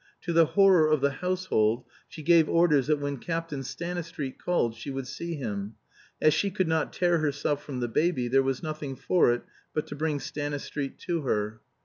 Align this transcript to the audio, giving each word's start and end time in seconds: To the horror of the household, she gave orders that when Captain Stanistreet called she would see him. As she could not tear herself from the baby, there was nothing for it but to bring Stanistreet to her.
To 0.21 0.33
the 0.33 0.47
horror 0.47 0.87
of 0.87 0.99
the 1.01 1.11
household, 1.11 1.83
she 2.07 2.23
gave 2.23 2.49
orders 2.49 2.87
that 2.87 2.97
when 2.97 3.17
Captain 3.17 3.61
Stanistreet 3.63 4.39
called 4.43 4.73
she 4.73 4.89
would 4.89 5.05
see 5.05 5.35
him. 5.35 5.75
As 6.19 6.33
she 6.33 6.49
could 6.49 6.67
not 6.67 6.91
tear 6.91 7.19
herself 7.19 7.63
from 7.63 7.81
the 7.81 7.87
baby, 7.87 8.27
there 8.27 8.41
was 8.41 8.63
nothing 8.63 8.95
for 8.95 9.31
it 9.31 9.43
but 9.75 9.85
to 9.85 9.95
bring 9.95 10.19
Stanistreet 10.19 10.97
to 11.01 11.21
her. 11.21 11.61